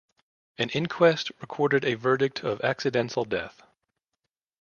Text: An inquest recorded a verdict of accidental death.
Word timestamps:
An 0.57 0.69
inquest 0.71 1.31
recorded 1.41 1.85
a 1.85 1.93
verdict 1.93 2.43
of 2.43 2.61
accidental 2.61 3.23
death. 3.23 3.61